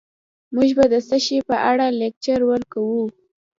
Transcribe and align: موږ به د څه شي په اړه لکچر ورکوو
موږ 0.53 0.69
به 0.77 0.85
د 0.93 0.95
څه 1.07 1.17
شي 1.25 1.37
په 1.49 1.55
اړه 1.69 1.85
لکچر 2.01 2.39
ورکوو 2.51 3.03